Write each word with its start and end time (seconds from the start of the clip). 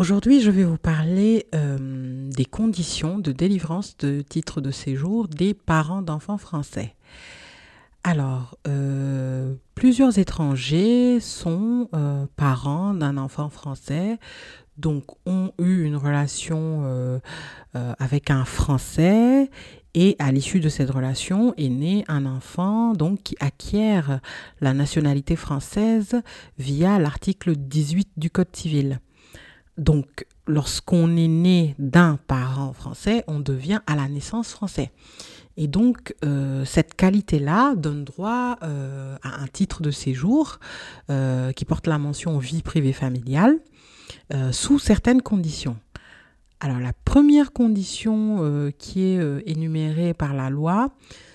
Aujourd'hui, 0.00 0.40
je 0.40 0.50
vais 0.50 0.64
vous 0.64 0.78
parler 0.78 1.46
euh, 1.54 1.76
des 2.30 2.46
conditions 2.46 3.18
de 3.18 3.32
délivrance 3.32 3.98
de 3.98 4.22
titre 4.22 4.62
de 4.62 4.70
séjour 4.70 5.28
des 5.28 5.52
parents 5.52 6.00
d'enfants 6.00 6.38
français. 6.38 6.94
Alors, 8.02 8.56
euh, 8.66 9.56
plusieurs 9.74 10.18
étrangers 10.18 11.20
sont 11.20 11.90
euh, 11.92 12.24
parents 12.36 12.94
d'un 12.94 13.18
enfant 13.18 13.50
français, 13.50 14.18
donc 14.78 15.04
ont 15.26 15.52
eu 15.58 15.82
une 15.82 15.96
relation 15.96 17.20
avec 17.74 18.30
un 18.30 18.46
Français 18.46 19.50
et 19.92 20.16
à 20.18 20.32
l'issue 20.32 20.60
de 20.60 20.70
cette 20.70 20.88
relation 20.88 21.52
est 21.58 21.68
né 21.68 22.06
un 22.08 22.24
enfant 22.24 22.94
donc 22.94 23.22
qui 23.22 23.36
acquiert 23.38 24.20
la 24.62 24.72
nationalité 24.72 25.36
française 25.36 26.22
via 26.56 26.98
l'article 26.98 27.54
18 27.54 28.12
du 28.16 28.30
Code 28.30 28.56
civil. 28.56 28.98
Donc, 29.80 30.26
lorsqu'on 30.46 31.16
est 31.16 31.26
né 31.26 31.74
d'un 31.78 32.18
parent 32.26 32.74
français, 32.74 33.24
on 33.26 33.40
devient 33.40 33.80
à 33.86 33.96
la 33.96 34.08
naissance 34.08 34.50
français. 34.52 34.92
Et 35.56 35.68
donc, 35.68 36.14
euh, 36.22 36.66
cette 36.66 36.94
qualité-là 36.94 37.74
donne 37.76 38.04
droit 38.04 38.58
euh, 38.62 39.16
à 39.22 39.40
un 39.40 39.46
titre 39.46 39.80
de 39.80 39.90
séjour 39.90 40.60
euh, 41.08 41.52
qui 41.52 41.64
porte 41.64 41.86
la 41.86 41.96
mention 41.96 42.38
vie 42.38 42.62
privée 42.62 42.92
familiale 42.92 43.58
sous 44.52 44.78
certaines 44.78 45.22
conditions. 45.22 45.76
Alors, 46.60 46.78
la 46.78 46.92
première 46.92 47.52
condition 47.52 48.70
qui 48.78 49.02
est 49.02 49.42
énumérée 49.46 50.14
par 50.14 50.34
la 50.34 50.50
loi, 50.50 50.90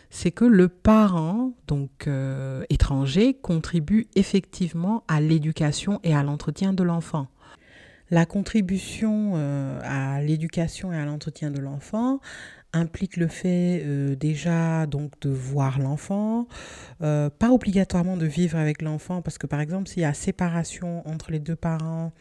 c'est 0.09 0.31
que 0.31 0.45
le 0.45 0.69
parent, 0.69 1.53
donc 1.67 2.09
étranger, 2.69 3.33
contribue 3.33 4.07
effectivement 4.15 5.03
à 5.07 5.19
l'éducation 5.19 5.99
et 6.03 6.13
à 6.13 6.23
l'entretien 6.23 6.73
de 6.73 6.83
l'enfant. 6.83 7.27
La 8.11 8.25
contribution 8.25 9.33
euh, 9.35 9.79
à 9.83 10.21
l'éducation 10.21 10.93
et 10.93 10.97
à 10.97 11.05
l'entretien 11.05 11.49
de 11.49 11.59
l'enfant 11.59 12.19
implique 12.71 13.17
le 13.17 13.27
fait 13.27 13.81
euh, 13.83 14.15
déjà 14.15 14.85
donc 14.85 15.13
de 15.21 15.29
voir 15.29 15.79
l'enfant, 15.79 16.47
euh, 17.01 17.29
pas 17.29 17.49
obligatoirement 17.51 18.17
de 18.17 18.25
vivre 18.25 18.57
avec 18.57 18.81
l'enfant 18.81 19.21
parce 19.21 19.37
que 19.37 19.47
par 19.47 19.61
exemple 19.61 19.87
s'il 19.87 20.03
y 20.03 20.05
a 20.05 20.13
séparation 20.13 21.07
entre 21.07 21.31
les 21.31 21.39
deux 21.39 21.55
parents, 21.55 22.11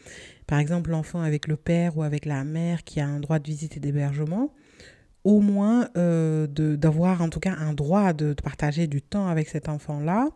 par 0.47 0.57
exemple 0.59 0.89
l'enfant 0.89 1.21
avec 1.21 1.47
le 1.47 1.57
père 1.57 1.97
ou 1.97 2.03
avec 2.03 2.25
la 2.25 2.43
mère 2.45 2.83
qui 2.83 2.99
a 2.99 3.05
un 3.05 3.19
droit 3.19 3.37
de 3.37 3.45
visite 3.45 3.77
et 3.77 3.79
d'hébergement, 3.79 4.53
au 5.23 5.41
moins 5.41 5.89
d'avoir 5.95 7.21
en 7.21 7.29
tout 7.29 7.39
cas 7.39 7.55
un 7.59 7.73
droit 7.73 8.13
de, 8.13 8.33
de, 8.33 8.41
partager 8.41 8.87
du 8.87 9.01
temps 9.01 9.27
avec 9.27 9.49
cet 9.49 9.67
enfant-là, 9.69 10.29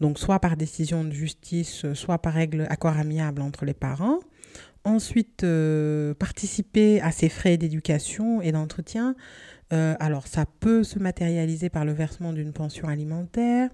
donc 0.00 0.18
soit 0.18 0.38
par 0.38 0.56
décision 0.56 1.04
de 1.04 1.10
justice, 1.10 1.92
soit 1.94 2.18
par 2.18 2.34
règle 2.34 2.66
accord 2.70 2.96
amiable 2.96 3.42
entre 3.42 3.64
les 3.64 3.74
parents 3.74 4.20
ensuite 4.86 5.44
euh, 5.44 6.14
participer 6.14 7.00
à 7.00 7.10
ces 7.10 7.28
frais 7.28 7.56
d'éducation 7.56 8.40
et 8.40 8.52
d'entretien. 8.52 9.14
Euh, 9.72 9.94
alors 9.98 10.26
ça 10.26 10.46
peut 10.60 10.84
se 10.84 10.98
matérialiser 10.98 11.68
par 11.68 11.84
le 11.84 11.92
versement 11.92 12.32
d'une 12.32 12.52
pension 12.52 12.88
alimentaire, 12.88 13.70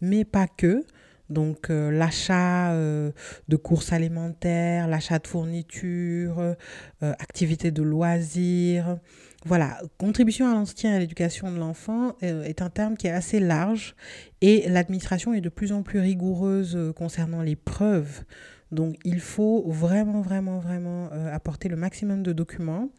mais 0.00 0.24
pas 0.24 0.48
que. 0.48 0.84
Donc 1.30 1.70
euh, 1.70 1.90
l'achat 1.90 2.74
de 2.74 3.56
courses 3.56 3.92
alimentaires, 3.92 4.88
l'achat 4.88 5.18
de 5.18 5.26
fournitures, 5.26 6.56
activités 7.00 7.70
de 7.70 7.82
loisirs. 7.82 8.98
Voilà, 9.46 9.78
contribution 9.98 10.50
à 10.50 10.54
l'entretien 10.54 10.92
et 10.92 10.96
à 10.96 10.98
l'éducation 10.98 11.52
de 11.52 11.58
l'enfant 11.58 12.16
est 12.22 12.62
un 12.62 12.70
terme 12.70 12.96
qui 12.96 13.08
est 13.08 13.10
assez 13.10 13.40
large 13.40 13.94
et 14.40 14.66
l'administration 14.70 15.34
est 15.34 15.42
de 15.42 15.50
plus 15.50 15.72
en 15.72 15.82
plus 15.82 15.98
rigoureuse 15.98 16.78
concernant 16.96 17.42
les 17.42 17.56
preuves 17.56 18.24
donc 18.74 18.96
il 19.04 19.20
faut 19.20 19.64
vraiment, 19.66 20.20
vraiment, 20.20 20.58
vraiment 20.58 21.08
euh, 21.12 21.32
apporter 21.32 21.68
le 21.68 21.76
maximum 21.76 22.22
de 22.22 22.32
documents. 22.32 22.90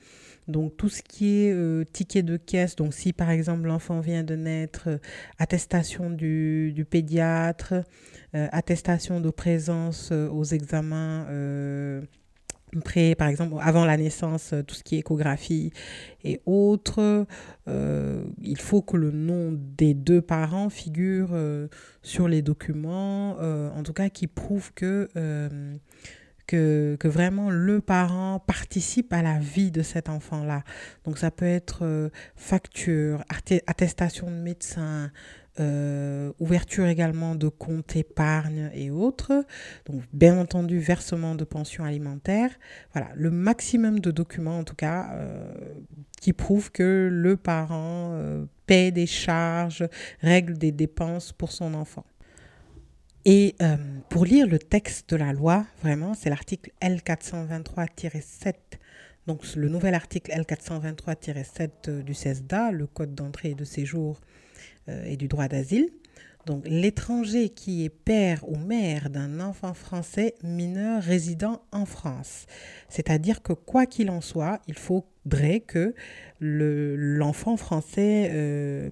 Donc 0.47 0.77
tout 0.77 0.89
ce 0.89 1.01
qui 1.01 1.41
est 1.41 1.51
euh, 1.51 1.83
ticket 1.83 2.21
de 2.21 2.37
caisse, 2.37 2.75
donc 2.75 2.93
si 2.93 3.13
par 3.13 3.31
exemple 3.31 3.67
l'enfant 3.67 3.99
vient 3.99 4.23
de 4.23 4.35
naître, 4.35 4.83
euh, 4.87 4.97
attestation 5.39 6.09
du, 6.09 6.85
pédiatre, 6.89 7.73
attestation 8.33 9.21
de 9.21 9.29
présence 9.29 10.11
aux 10.11 10.43
examens 10.43 11.25
près, 12.81 13.15
par 13.15 13.27
exemple, 13.27 13.55
avant 13.61 13.85
la 13.85 13.97
naissance, 13.97 14.53
euh, 14.53 14.61
tout 14.63 14.75
ce 14.75 14.83
qui 14.83 14.95
est 14.95 14.99
échographie 14.99 15.71
et 16.23 16.41
autres. 16.45 17.25
Euh, 17.67 18.23
il 18.41 18.59
faut 18.59 18.81
que 18.81 18.97
le 18.97 19.11
nom 19.11 19.57
des 19.77 19.93
deux 19.93 20.21
parents 20.21 20.69
figure 20.69 21.29
euh, 21.31 21.67
sur 22.01 22.27
les 22.27 22.41
documents, 22.41 23.37
en 23.37 23.83
tout 23.83 23.93
cas 23.93 24.09
qui 24.09 24.27
prouvent 24.27 24.73
que, 24.73 25.09
que, 26.47 26.95
que, 26.99 27.07
vraiment 27.07 27.49
le 27.49 27.81
parent 27.81 28.39
participe 28.39 29.11
à 29.13 29.21
la 29.21 29.39
vie 29.39 29.71
de 29.71 29.81
cet 29.81 30.09
enfant-là. 30.09 30.63
Donc 31.03 31.17
ça 31.17 31.31
peut 31.31 31.45
être 31.45 32.11
facture, 32.35 33.23
attestation 33.67 34.27
de 34.27 34.35
médecin, 34.35 35.11
euh, 35.59 36.33
ouverture 36.39 36.85
également 36.85 37.35
de 37.35 37.47
comptes 37.47 37.95
épargne 37.95 38.69
et 38.73 38.91
autres. 38.91 39.45
Donc, 39.85 40.01
bien 40.11 40.37
entendu, 40.37 40.79
versement 40.79 41.35
de 41.35 41.45
pension 41.45 41.85
alimentaire. 41.85 42.51
Voilà, 42.93 43.09
le 43.15 43.31
maximum 43.31 43.99
de 43.99 44.11
documents, 44.11 44.59
en 44.59 44.63
tout 44.63 44.75
cas, 44.75 45.11
euh, 45.13 45.53
qui 46.19 46.33
prouvent 46.33 46.71
que 46.71 47.09
le 47.11 47.37
parent 47.37 48.11
euh, 48.13 48.45
paie 48.65 48.91
des 48.91 49.05
charges, 49.05 49.87
règle 50.21 50.57
des 50.57 50.71
dépenses 50.71 51.31
pour 51.31 51.51
son 51.51 51.73
enfant. 51.73 52.05
Et 53.27 53.55
pour 54.09 54.23
lire 54.23 54.45
le 54.45 54.59
texte 54.59 55.09
de 55.09 55.15
la 55.15 55.33
loi, 55.33 55.65
vraiment, 55.81 56.13
c'est 56.13 56.29
l'article 56.29 56.69
L423-7 56.79 58.53
donc 59.27 59.55
le 59.55 59.69
nouvel 59.69 59.95
article 59.95 60.31
L423-7 60.31 62.03
du 62.03 62.13
CESDA, 62.13 62.71
le 62.71 62.85
Code 62.85 63.15
d'entrée 63.15 63.49
et 63.49 63.55
de 63.55 63.63
séjour 63.63 64.21
et 64.87 65.17
du 65.17 65.27
droit 65.27 65.47
d'asile. 65.47 65.89
Donc 66.45 66.63
l'étranger 66.67 67.49
qui 67.49 67.85
est 67.85 67.89
père 67.89 68.47
ou 68.47 68.55
mère 68.55 69.09
d'un 69.09 69.39
enfant 69.39 69.73
français 69.73 70.35
mineur 70.43 71.01
résidant 71.01 71.63
en 71.71 71.85
France. 71.85 72.45
C'est-à-dire 72.87 73.41
que 73.41 73.53
quoi 73.53 73.87
qu'il 73.87 74.11
en 74.11 74.21
soit, 74.21 74.61
il 74.67 74.75
faudrait 74.75 75.61
que 75.61 75.95
l'enfant 76.39 77.57
français 77.57 78.29
euh, 78.31 78.89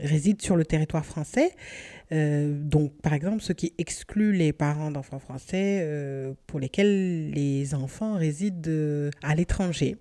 réside 0.00 0.42
sur 0.42 0.56
le 0.56 0.64
territoire 0.64 1.06
français. 1.06 1.52
Euh, 2.10 2.52
donc 2.52 2.92
par 3.00 3.12
exemple, 3.12 3.42
ce 3.42 3.52
qui 3.52 3.72
exclut 3.78 4.32
les 4.32 4.52
parents 4.52 4.90
d'enfants 4.90 5.20
français 5.20 5.86
pour 6.48 6.58
lesquels 6.58 7.30
les 7.30 7.74
enfants 7.74 8.14
résident 8.14 9.10
à 9.22 9.36
l'étranger. 9.36 9.96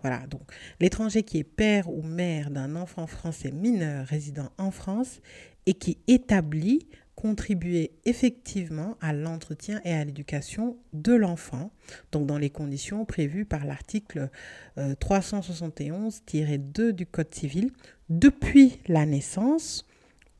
Voilà, 0.00 0.26
donc 0.26 0.42
l'étranger 0.80 1.22
qui 1.22 1.38
est 1.38 1.44
père 1.44 1.90
ou 1.90 2.02
mère 2.02 2.50
d'un 2.50 2.76
enfant 2.76 3.06
français 3.06 3.50
mineur 3.50 4.06
résidant 4.06 4.50
en 4.58 4.70
France 4.70 5.20
et 5.66 5.74
qui 5.74 5.98
établit 6.08 6.86
contribuer 7.14 7.92
effectivement 8.04 8.96
à 9.00 9.12
l'entretien 9.12 9.80
et 9.84 9.92
à 9.92 10.04
l'éducation 10.04 10.76
de 10.92 11.12
l'enfant, 11.12 11.70
donc 12.10 12.26
dans 12.26 12.38
les 12.38 12.50
conditions 12.50 13.04
prévues 13.04 13.44
par 13.44 13.64
l'article 13.64 14.30
371-2 14.76 16.80
euh, 16.80 16.92
du 16.92 17.06
Code 17.06 17.32
civil, 17.32 17.70
depuis 18.08 18.80
la 18.88 19.06
naissance 19.06 19.86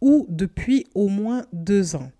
ou 0.00 0.26
depuis 0.28 0.86
au 0.94 1.08
moins 1.08 1.46
deux 1.52 1.94
ans. 1.94 2.10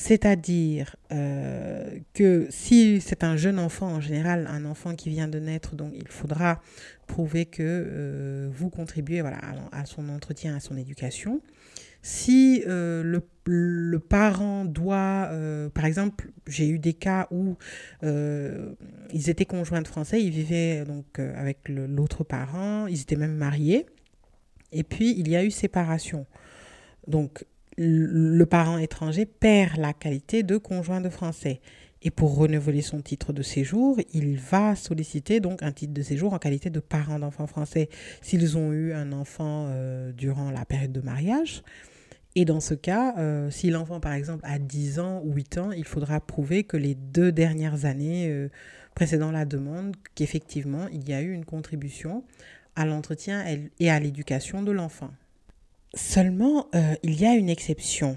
C'est-à-dire 0.00 0.94
euh, 1.10 1.98
que 2.14 2.46
si 2.50 3.00
c'est 3.00 3.24
un 3.24 3.36
jeune 3.36 3.58
enfant, 3.58 3.88
en 3.88 4.00
général, 4.00 4.46
un 4.48 4.64
enfant 4.64 4.94
qui 4.94 5.10
vient 5.10 5.26
de 5.26 5.40
naître, 5.40 5.74
donc 5.74 5.90
il 5.92 6.06
faudra 6.06 6.60
prouver 7.08 7.46
que 7.46 7.64
euh, 7.64 8.48
vous 8.52 8.70
contribuez 8.70 9.22
voilà, 9.22 9.40
à, 9.72 9.86
son 9.86 10.08
entretien, 10.08 10.54
à 10.54 10.60
son 10.60 10.76
éducation. 10.76 11.42
Si 12.00 12.62
euh, 12.68 13.02
le, 13.44 13.98
parent 13.98 14.64
doit, 14.64 15.32
par 15.74 15.84
exemple, 15.84 16.30
j'ai 16.46 16.68
eu 16.68 16.78
des 16.78 16.94
cas 16.94 17.26
où 17.32 17.56
ils 18.04 19.30
étaient 19.30 19.46
conjoints 19.46 19.82
de 19.82 19.88
français, 19.88 20.22
ils 20.22 20.30
vivaient 20.30 20.84
donc 20.84 21.18
avec 21.18 21.68
l'autre 21.68 22.22
parent, 22.22 22.86
ils 22.86 23.00
étaient 23.00 23.16
même 23.16 23.34
mariés, 23.34 23.84
et 24.70 24.84
puis 24.84 25.18
il 25.18 25.28
y 25.28 25.34
a 25.34 25.42
eu 25.42 25.50
séparation. 25.50 26.24
Donc 27.08 27.44
le 27.78 28.44
parent 28.44 28.78
étranger 28.78 29.24
perd 29.24 29.78
la 29.78 29.92
qualité 29.92 30.42
de 30.42 30.56
conjoint 30.56 31.00
de 31.00 31.08
français. 31.08 31.60
Et 32.02 32.10
pour 32.10 32.36
renouveler 32.36 32.82
son 32.82 33.00
titre 33.00 33.32
de 33.32 33.42
séjour, 33.42 33.98
il 34.12 34.36
va 34.36 34.76
solliciter 34.76 35.40
donc 35.40 35.62
un 35.62 35.72
titre 35.72 35.92
de 35.92 36.02
séjour 36.02 36.32
en 36.32 36.38
qualité 36.38 36.70
de 36.70 36.78
parent 36.80 37.18
d'enfants 37.18 37.48
français 37.48 37.88
s'ils 38.20 38.56
ont 38.56 38.72
eu 38.72 38.92
un 38.92 39.12
enfant 39.12 39.66
euh, 39.68 40.12
durant 40.12 40.50
la 40.50 40.64
période 40.64 40.92
de 40.92 41.00
mariage. 41.00 41.62
Et 42.36 42.44
dans 42.44 42.60
ce 42.60 42.74
cas, 42.74 43.14
euh, 43.18 43.50
si 43.50 43.70
l'enfant 43.70 43.98
par 43.98 44.12
exemple 44.12 44.44
a 44.46 44.60
10 44.60 45.00
ans 45.00 45.22
ou 45.24 45.32
8 45.34 45.58
ans, 45.58 45.72
il 45.72 45.84
faudra 45.84 46.20
prouver 46.20 46.62
que 46.62 46.76
les 46.76 46.94
deux 46.94 47.32
dernières 47.32 47.84
années 47.84 48.28
euh, 48.28 48.48
précédant 48.94 49.32
la 49.32 49.44
demande, 49.44 49.96
qu'effectivement 50.14 50.86
il 50.92 51.08
y 51.08 51.12
a 51.12 51.20
eu 51.20 51.32
une 51.32 51.44
contribution 51.44 52.22
à 52.76 52.86
l'entretien 52.86 53.44
et 53.80 53.90
à 53.90 53.98
l'éducation 53.98 54.62
de 54.62 54.70
l'enfant. 54.70 55.10
Seulement, 55.94 56.68
il 57.02 57.20
y 57.20 57.26
a 57.26 57.34
une 57.34 57.48
exception. 57.48 58.16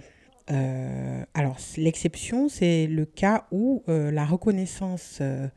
Euh, 0.52 1.24
alors, 1.34 1.58
l'exception, 1.78 2.50
c'est 2.50 2.88
le 2.88 3.06
cas 3.06 3.48
où 3.52 3.84
euh, 3.88 4.12
la 4.12 4.26
reconnaissance 4.26 5.20
euh, 5.22 5.48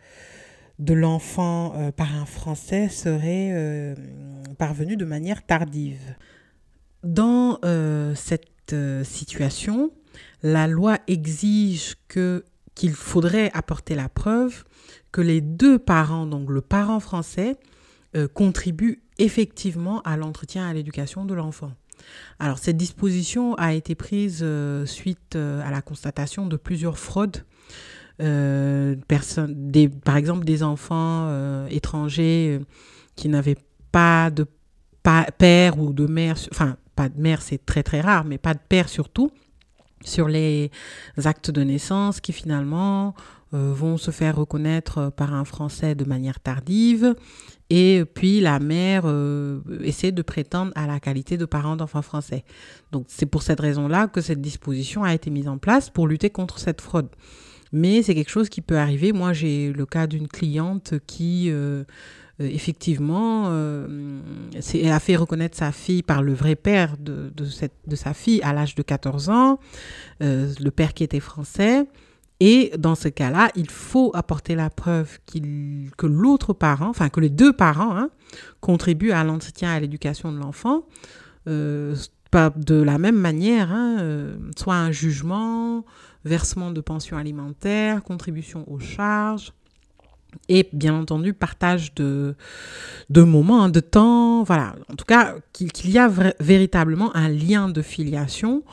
de 0.79 0.95
l'enfant 0.95 1.93
par 1.97 2.15
un 2.17 2.27
Français 2.27 2.89
serait 2.89 3.95
parvenue 4.59 4.97
de 4.97 5.05
manière 5.05 5.47
tardive. 5.47 6.17
Dans 7.05 7.61
cette 8.17 8.75
situation, 9.05 9.93
la 10.43 10.67
loi 10.67 10.99
exige 11.07 11.95
que 12.09 12.45
qu'il 12.75 12.91
faudrait 12.91 13.53
apporter 13.55 13.95
la 13.95 14.09
preuve 14.09 14.65
que 15.13 15.21
les 15.21 15.41
deux 15.41 15.79
parents, 15.79 16.27
donc 16.27 16.51
le 16.51 16.61
parent 16.61 16.99
français, 16.99 17.55
contribuent 18.33 19.05
effectivement 19.19 20.03
à 20.03 20.17
l'entretien 20.17 20.67
et 20.67 20.71
à 20.71 20.75
l'éducation 20.75 21.25
de 21.25 21.35
l'enfant. 21.35 21.71
Alors 22.39 22.59
cette 22.59 22.77
disposition 22.77 23.55
a 23.55 23.75
été 23.75 23.95
prise 23.95 24.41
euh, 24.43 24.87
suite 24.87 25.37
euh, 25.37 25.67
à 25.67 25.71
la 25.71 25.83
constatation 25.83 26.47
de 26.47 26.57
plusieurs 26.57 26.99
fraudes. 26.99 27.45
Euh, 28.23 28.95
par 30.05 30.17
exemple 30.17 30.45
des 30.45 30.63
enfants 30.63 31.67
étrangers 31.67 32.61
qui 33.17 33.29
n'avaient 33.29 33.57
pas 33.91 34.31
de 34.31 34.47
père 35.37 35.81
ou 35.81 35.93
de 35.93 36.07
mère, 36.07 36.37
enfin 36.53 36.77
pas 36.95 37.09
de 37.09 37.21
mère 37.21 37.43
c'est 37.43 37.67
très 37.67 37.83
très 37.83 38.01
rare, 38.01 38.25
mais 38.25 38.39
pas 38.39 38.55
de 38.55 38.61
père 38.69 38.89
surtout, 38.89 39.33
sur 40.05 40.29
les 40.29 40.71
actes 41.25 41.51
de 41.51 41.65
naissance 41.65 42.21
qui 42.21 42.33
finalement 42.33 43.15
vont 43.51 43.97
se 43.97 44.13
faire 44.13 44.37
reconnaître 44.37 45.11
par 45.11 45.35
un 45.35 45.45
Français 45.45 45.97
de 45.97 46.05
manière 46.05 46.39
tardive 46.39 47.17
et 47.71 48.05
puis 48.05 48.41
la 48.41 48.59
mère 48.59 49.03
euh, 49.07 49.61
essaie 49.83 50.13
de 50.13 50.23
prétendre 50.23 50.73
à 50.75 50.87
la 50.87 51.01
qualité 51.01 51.37
de 51.37 51.45
parent 51.45 51.77
d'enfants 51.77 52.03
français. 52.03 52.45
Donc 52.93 53.07
c'est 53.09 53.27
pour 53.27 53.43
cette 53.43 53.61
raison-là 53.61 54.07
que 54.07 54.21
cette 54.21 54.41
disposition 54.41 55.03
a 55.03 55.15
été 55.15 55.31
mise 55.31 55.49
en 55.49 55.59
place 55.59 55.89
pour 55.91 56.07
lutter 56.07 56.31
contre 56.31 56.59
cette 56.59 56.81
fraude. 56.81 57.09
Mais 57.73 58.03
c'est 58.03 58.15
quelque 58.15 58.31
chose 58.31 58.49
qui 58.49 58.61
peut 58.61 58.79
arriver. 58.79 59.13
Moi 59.13 59.33
j'ai 59.33 59.73
le 59.73 59.87
cas 59.87 60.07
d'une 60.07 60.29
cliente 60.29 60.95
qui... 61.07 61.51
Euh, 61.51 61.85
euh, 62.41 62.49
effectivement, 62.51 63.49
elle 63.49 64.91
a 64.91 64.99
fait 64.99 65.15
reconnaître 65.15 65.57
sa 65.57 65.71
fille 65.71 66.03
par 66.03 66.21
le 66.21 66.35
vrai 66.35 66.57
père 66.57 66.97
de 66.99 67.95
sa 67.95 68.13
fille 68.13 68.43
à 68.43 68.53
l'âge 68.53 68.75
de 68.75 68.83
14 68.83 69.31
ans, 69.31 69.61
le 70.19 70.71
père 70.71 70.95
qui 70.95 71.05
était 71.05 71.21
français. 71.21 71.87
Et 72.47 72.73
dans 72.77 72.95
ce 72.95 73.09
cas-là, 73.09 73.51
il 73.57 73.71
faut 73.71 74.11
apporter 74.13 74.55
la 74.55 74.69
preuve 74.69 75.19
que 75.97 76.07
l'autre 76.07 76.53
parent, 76.53 76.91
enfin 76.91 77.09
que 77.09 77.21
les 77.21 77.31
deux 77.31 77.55
parents, 77.55 77.97
hein, 77.97 78.11
contribuent 78.61 79.13
à 79.13 79.25
l'entretien 79.25 79.73
et 79.73 79.77
à 79.77 79.81
l'éducation 79.81 80.31
de 80.31 80.37
l'enfant. 80.37 80.85
Euh, 81.49 81.97
de 82.57 82.83
la 82.83 82.99
même 82.99 83.17
manière, 83.17 83.73
hein, 83.73 83.97
euh, 84.01 84.37
soit 84.59 84.75
un 84.75 84.93
jugement, 84.93 85.87
versement 86.27 86.71
de 86.71 86.83
pension 86.83 87.17
alimentaire, 87.17 88.03
contribution 88.03 88.71
aux 88.71 88.79
charges, 88.79 89.55
et 90.51 90.69
bien 90.75 90.95
entendu 90.95 91.33
partage 91.33 91.95
de, 91.95 92.35
de 93.09 93.23
moments, 93.23 93.63
hein, 93.63 93.69
de 93.71 93.81
temps, 93.81 94.43
voilà. 94.43 94.75
En 94.93 94.97
tout 94.97 95.07
cas, 95.07 95.37
qu'il 95.55 95.91
y 95.91 95.97
a 95.97 96.11
véritablement 96.41 97.17
un 97.17 97.31
lien 97.31 97.71
de 97.71 97.81
filiation 97.81 98.65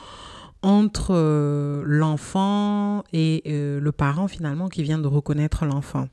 entre 0.62 1.10
euh, 1.10 1.82
l'enfant 1.84 3.04
et 3.12 3.42
euh, 3.46 3.80
le 3.80 3.92
parent 3.92 4.28
finalement 4.28 4.68
qui 4.68 4.82
vient 4.82 4.98
de 4.98 5.08
reconnaître 5.08 5.64
l'enfant. 5.66 6.08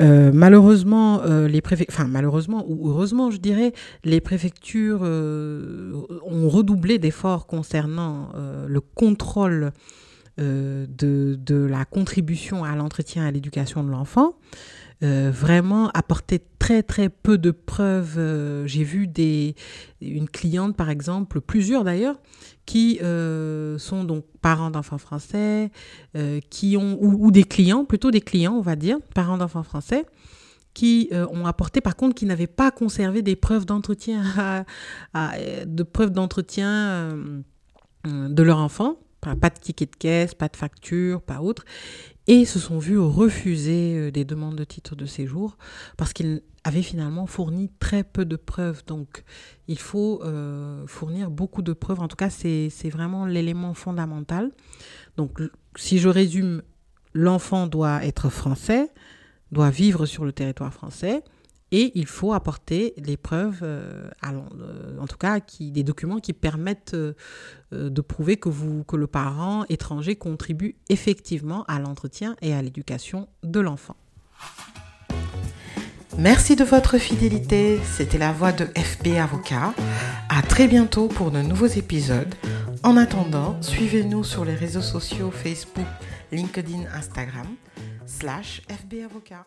Euh, 0.00 0.30
malheureusement, 0.32 1.22
les 1.24 1.60
préfectures, 1.60 1.94
enfin 1.94 2.08
malheureusement 2.08 2.64
ou 2.66 2.88
heureusement, 2.88 3.30
je 3.30 3.36
dirais, 3.36 3.72
les 4.04 4.20
préfectures 4.20 5.02
ont 5.02 6.48
redoublé 6.48 6.98
d'efforts 6.98 7.46
concernant 7.46 8.30
le 8.66 8.80
contrôle 8.80 9.72
de, 10.38 10.86
de, 10.88 11.66
la 11.66 11.84
contribution 11.84 12.64
à 12.64 12.74
l'entretien 12.74 13.24
et 13.24 13.28
à 13.28 13.30
l'éducation 13.30 13.84
de 13.84 13.90
l'enfant. 13.90 14.34
Euh, 15.02 15.32
vraiment 15.32 15.88
apporter 15.94 16.40
très 16.60 16.84
très 16.84 17.08
peu 17.08 17.36
de 17.36 17.50
preuves. 17.50 18.14
Euh, 18.18 18.66
j'ai 18.68 18.84
vu 18.84 19.08
des, 19.08 19.56
une 20.00 20.28
cliente 20.28 20.76
par 20.76 20.90
exemple, 20.90 21.40
plusieurs 21.40 21.82
d'ailleurs, 21.82 22.20
qui 22.66 23.00
euh, 23.02 23.78
sont 23.78 24.04
donc 24.04 24.24
parents 24.40 24.70
d'enfants 24.70 24.98
français, 24.98 25.72
qui 26.50 26.76
ont 26.76 26.98
ou, 27.00 27.32
des 27.32 27.42
clients, 27.42 27.84
plutôt 27.84 28.12
des 28.12 28.20
clients 28.20 28.54
on 28.54 28.60
va 28.60 28.76
dire, 28.76 28.98
parents 29.14 29.38
d'enfants 29.38 29.64
français, 29.64 30.06
qui 30.72 31.10
ont 31.12 31.46
apporté 31.46 31.80
par 31.80 31.96
contre 31.96 32.14
qui 32.14 32.26
n'avaient 32.26 32.46
pas 32.46 32.70
conservé 32.70 33.22
des 33.22 33.34
preuves 33.34 33.66
d'entretien, 33.66 34.64
de 35.66 35.82
preuves 35.82 36.10
d'entretien 36.10 37.16
de 38.04 38.42
leur 38.42 38.58
enfant 38.58 38.98
pas 39.22 39.50
de 39.50 39.58
ticket 39.58 39.86
de 39.86 39.96
caisse, 39.96 40.34
pas 40.34 40.48
de 40.48 40.56
facture, 40.56 41.22
pas 41.22 41.40
autre, 41.40 41.64
et 42.26 42.44
se 42.44 42.58
sont 42.58 42.78
vus 42.78 42.98
refuser 42.98 43.96
euh, 43.96 44.10
des 44.10 44.24
demandes 44.24 44.56
de 44.56 44.64
titre 44.64 44.94
de 44.94 45.06
séjour 45.06 45.56
parce 45.96 46.12
qu'ils 46.12 46.42
avaient 46.64 46.82
finalement 46.82 47.26
fourni 47.26 47.70
très 47.80 48.04
peu 48.04 48.24
de 48.24 48.36
preuves. 48.36 48.82
Donc 48.86 49.24
il 49.68 49.78
faut 49.78 50.22
euh, 50.22 50.86
fournir 50.86 51.30
beaucoup 51.30 51.62
de 51.62 51.72
preuves. 51.72 52.00
En 52.00 52.08
tout 52.08 52.16
cas, 52.16 52.30
c'est 52.30 52.70
vraiment 52.90 53.26
l'élément 53.26 53.74
fondamental. 53.74 54.52
Donc 55.16 55.42
si 55.76 55.98
je 55.98 56.08
résume, 56.08 56.62
l'enfant 57.14 57.66
doit 57.66 58.04
être 58.04 58.28
français, 58.28 58.90
doit 59.50 59.70
vivre 59.70 60.06
sur 60.06 60.24
le 60.24 60.32
territoire 60.32 60.72
français, 60.72 61.22
et 61.72 61.90
il 61.98 62.06
faut 62.06 62.34
apporter 62.34 62.92
les 62.98 63.16
preuves, 63.16 63.60
euh, 63.62 64.08
euh, 64.24 64.98
en 65.00 65.06
tout 65.06 65.16
cas 65.16 65.40
des 65.58 65.82
documents 65.82 66.18
qui 66.18 66.34
permettent 66.34 66.94
euh, 66.94 67.14
de 67.72 68.00
prouver 68.02 68.36
que, 68.36 68.50
vous, 68.50 68.84
que 68.84 68.94
le 68.94 69.06
parent 69.06 69.64
étranger 69.70 70.14
contribue 70.14 70.76
effectivement 70.90 71.64
à 71.64 71.80
l'entretien 71.80 72.36
et 72.42 72.52
à 72.52 72.60
l'éducation 72.60 73.28
de 73.42 73.58
l'enfant. 73.58 73.96
Merci 76.18 76.56
de 76.56 76.64
votre 76.64 76.98
fidélité. 76.98 77.80
C'était 77.84 78.18
la 78.18 78.32
voix 78.32 78.52
de 78.52 78.66
FB 78.66 79.16
Avocat. 79.18 79.72
À 80.28 80.42
très 80.42 80.68
bientôt 80.68 81.08
pour 81.08 81.30
de 81.30 81.40
nouveaux 81.40 81.66
épisodes. 81.66 82.34
En 82.82 82.98
attendant, 82.98 83.60
suivez-nous 83.62 84.22
sur 84.22 84.44
les 84.44 84.54
réseaux 84.54 84.82
sociaux 84.82 85.30
Facebook, 85.30 85.86
LinkedIn, 86.30 86.84
Instagram, 86.94 87.46
slash 88.06 88.60
FB 88.68 89.04
Avocat. 89.04 89.46